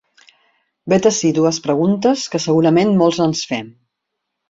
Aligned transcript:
Vet 0.93 1.09
ací 1.09 1.31
dues 1.39 1.61
preguntes 1.67 2.25
que 2.35 2.43
segurament 2.49 2.99
molts 3.03 3.25
ens 3.31 3.49
fem. 3.55 3.73